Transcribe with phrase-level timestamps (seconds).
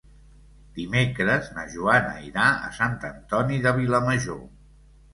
[0.77, 4.47] Dimecres na Joana irà a Sant Antoni de Vilamajor.